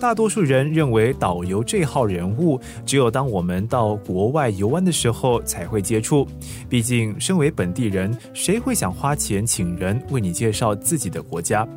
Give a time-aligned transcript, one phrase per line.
[0.00, 6.26] 大多数人认为导游这号人物，只有当我们到国外游玩的时候才会接触。
[6.70, 11.68] 毕竟，身为本地人，谁会想花钱请人为你介绍自己的国家？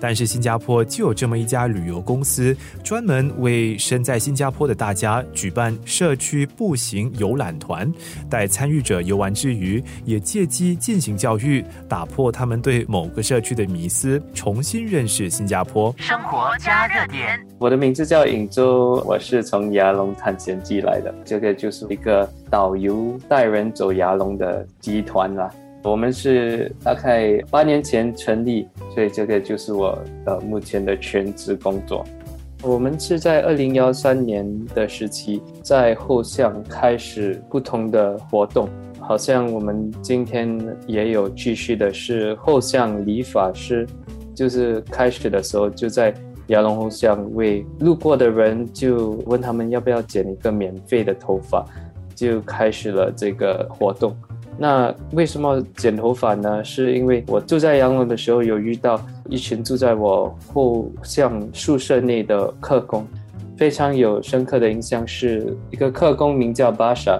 [0.00, 7.92] 但是，新加坡就有这么一家旅游公司，专门为身在新加坡的大家举办社区步行游览团，
[8.30, 17.44] 带参与者游玩之余，也借机进行教育，打破他们对某个社区的迷思，重新认识新加坡生活加热点。
[17.58, 21.14] 我的名字叫尹周，我是从牙龙探险记来的。
[21.24, 25.48] 这个就是一个导游带人走牙龙的集团啦。
[25.82, 32.04] 我们是大概八年前成立，所以这个就是我的目前的全职工作。
[32.62, 38.68] 我们是在二零幺三年的时期在后巷开始不同的活动，
[39.00, 43.88] 好像我们今天也有继续的是后巷理发师，
[44.34, 46.12] 就是开始的时候就在。
[46.48, 51.64] 亚龙后巷为路过的人就问他们要不要剪一个免费的头发，
[52.14, 54.14] 就开始了这个活动。
[54.58, 56.62] 那为什么剪头发呢？
[56.62, 59.00] 是因为我住在洋龙的时候有遇到
[59.30, 63.06] 一群住在我后巷宿舍内的客工，
[63.56, 65.08] 非常有深刻的印象。
[65.08, 67.18] 是一个客工名叫巴莎，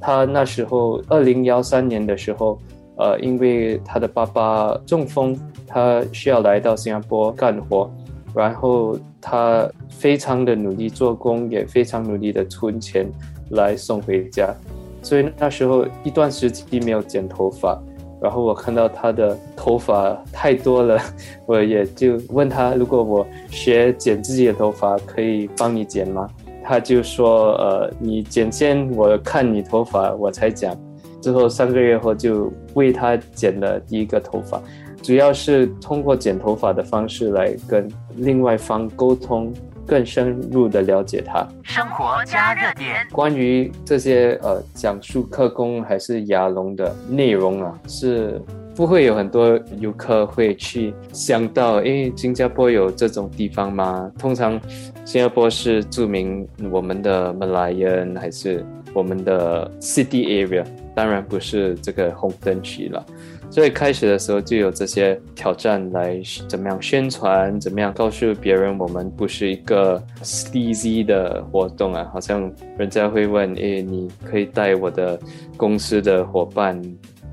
[0.00, 2.58] 他那时候二零幺三年的时候，
[2.96, 7.90] 呃，因为他的爸爸中风，他需要来到新加坡干活。
[8.34, 13.06] 然后他非常的努力做工，也非常努力的存钱
[13.50, 14.54] 来送回家。
[15.02, 17.80] 所以那时候一段时期没有剪头发，
[18.20, 21.00] 然后我看到他的头发太多了，
[21.46, 26.28] 我也就问他，如果我学剪自己的头发，可以帮你剪吗？
[26.62, 30.76] 他就说，呃，你剪先，我看你头发，我才剪。
[31.20, 34.62] 之后三个月后就为他剪了第一个头发。
[35.02, 39.52] 主要是通过剪头发的方式来跟另外方沟通，
[39.86, 41.46] 更深入的了解他。
[41.62, 48.40] 生活加热点，关于这些呃讲述客工还是牙龙的内容啊，是
[48.76, 54.10] 不会有很多游客会去想到，诶，新加坡有这种地方吗？
[54.18, 54.60] 通常
[55.04, 63.04] 新加坡是著名我们的马来人还是我们的 city area，当然不是这个红灯区了。
[63.50, 75.18] 所以开始的时候就有这些挑战来怎么样宣传，怎么样告诉别人我们不是一个 sleazy 的活动啊，好像人家会问，诶，你可以带我的
[75.56, 76.80] 公司的伙伴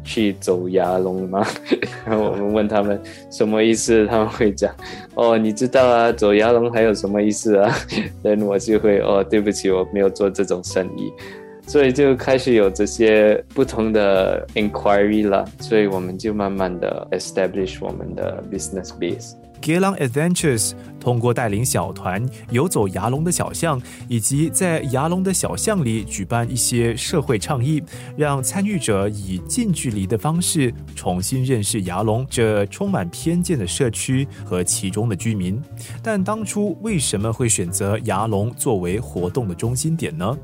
[0.03, 1.45] 去走牙龙吗？
[2.03, 4.73] 然后我们问他们什么意思，他们会讲，
[5.13, 7.71] 哦，你知道啊，走牙龙还有什么意思啊？
[8.23, 11.11] 然后我就会，哦，对不起，我没有做这种生意。
[11.67, 19.33] 所以就开始有这些不同的 inquiry 了，所以我们就慢慢的 establish 我们的 business base。
[19.59, 27.83] Geelong Adventures 通过带领小团游走牙龙的小巷，以及在牙龙的小巷里举办一些社会倡议，
[28.15, 35.59] 让参与者以近距离的方式重新认识牙龙这充满偏见的社区和其中的居民。
[36.03, 40.37] 但当初为什么会选择牙龙作为活动的中心点呢？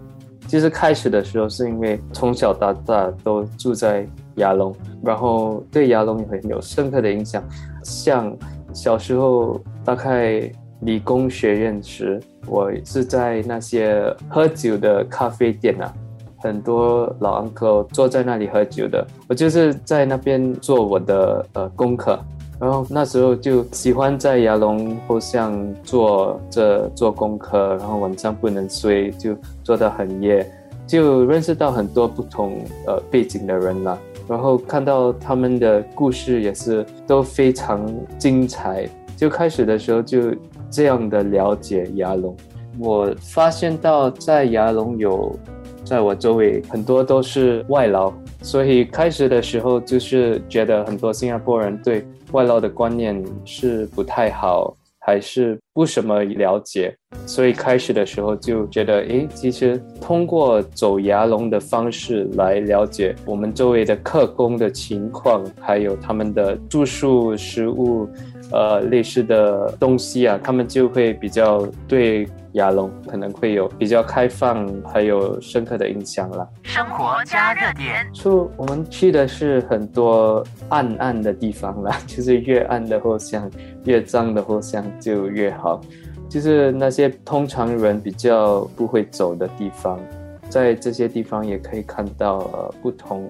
[0.47, 7.43] 其实开始的时候是因为从小到大都住在亚龙，然后对亚龙也很有深刻的印象。
[7.83, 8.35] 像
[8.71, 10.49] 小时候大概
[10.81, 15.91] 理工学院时，我是在那些喝酒的咖啡店啊，
[16.37, 22.19] 很多老 uncle 坐在那里喝酒的，我就是在那边做我的呃功课。
[22.59, 25.53] 然后那时候就喜欢在牙龙后巷
[25.83, 30.49] 做这做功课，然后晚上不能睡，就做到很夜，
[30.87, 33.99] 就认识到很多不同呃背景的人了。
[34.27, 37.85] 然后看到他们的故事也是都非常
[38.17, 38.87] 精彩。
[39.17, 40.33] 就开始的时候就
[40.69, 42.35] 这样的了解牙龙，
[42.79, 45.37] 我发现到在牙龙有
[45.83, 48.11] 在我周围很多都是外劳，
[48.43, 52.05] 所以开始的时候就是觉得很多新加坡人对。
[52.33, 56.91] 外劳的观念是不太好，还是不什么了解，
[57.27, 68.09] 所以开始的时候就觉得，诶，其实通过走牙龙的方式来了解我们周围的客工的情况，还有他们的住宿、食物，
[68.53, 72.27] 呃，类似的东西啊，他们就会比较对。
[72.53, 76.47] 亚龙可能会有比较开放，还有深刻的印象啦。
[76.61, 83.50] 生活加热点，就我们去的是很多暗暗的地方啦， 就是越暗的后巷，
[83.85, 85.81] 越脏的后巷就越好。
[86.29, 89.99] 就是那些通常人比较不会走的地方，
[90.47, 93.27] 在这些地方也可以看到呃不同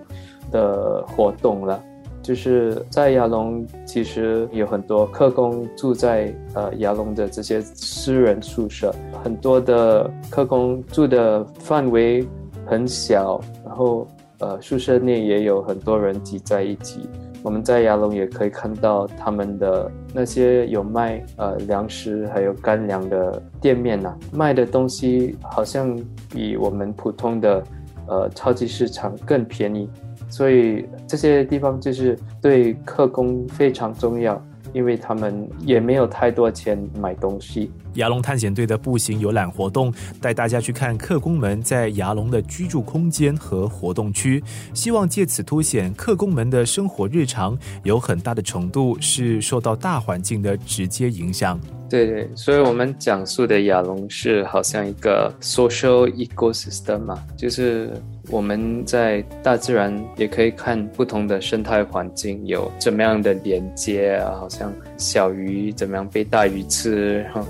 [0.52, 1.82] 的活动了。
[2.24, 12.26] 就是在亚龙，其实有很多客工住在呃亚龙的这些私人宿舍，很多的客工住的范围
[12.66, 14.08] 很小，然后
[14.40, 17.02] 呃宿舍内也有很多人挤在一起。
[17.44, 25.94] 我们在亚龙也可以看到他们的那些有卖呃粮食还有干粮的店面呐，卖的东西好像
[26.30, 27.62] 比我们普通的
[28.08, 29.90] 呃超级市场更便宜。
[30.34, 34.44] 所以这些地方就是对客工非常重要，
[34.74, 37.70] 因为他们也没有太多钱买东西。
[37.94, 44.44] 牙龙探险队的步行游览活动带大家去看客工们在牙龙的居住空间和活动区，
[44.74, 51.60] 希望借此凸显客工们的生活日常有很大的程度是受到大环境的直接影响。
[51.94, 57.92] 对对，所以我们讲述的亚龙是好像一个 social ecosystem 嘛，就是
[58.32, 67.46] 我们在大自然也可以看不同的生态环境有怎么样的连接啊，好像小鱼怎么样被大鱼吃，然后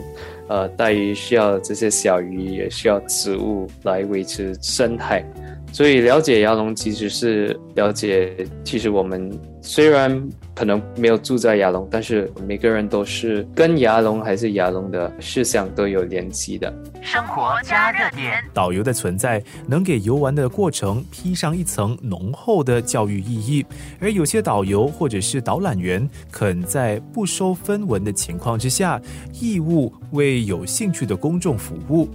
[0.49, 5.23] 呃大鱼需要这些小鱼也需要植物来维持生态，
[5.71, 8.35] 所以了解亚龙其实是了解，
[8.65, 9.31] 其实我们。
[9.65, 10.21] 虽然
[10.53, 16.71] 可能没有住在亚龙，但是每个人都是跟亚龙还是亚龙的事项都有联系的。
[17.01, 23.65] 生活加热点，导游的存在能给游玩的过程披上一层浓厚的教育意义，
[24.01, 29.01] 而有些导游或者是导览员肯在不收分文的情况之下，
[29.39, 32.09] 义务为有兴趣的公众服务。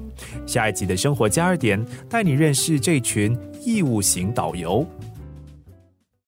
[0.47, 4.87] 下一集的生活加热点带你认识这群义务型导游。